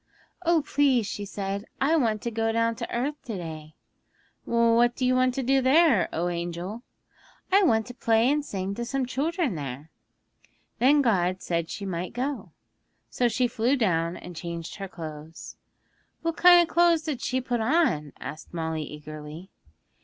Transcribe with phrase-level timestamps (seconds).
[0.43, 3.75] '"Oh, please," she said, "I want to go down to earth to day."
[4.45, 6.81] '"What do you want to do there, O angel?"
[7.51, 9.91] '"I want to play and sing to some children there."
[10.79, 12.51] 'Then God said she might go.
[13.11, 15.55] So she flew down and changed her clothes'
[16.23, 19.51] 'What kind of clothes did she put on?' asked Molly eagerly.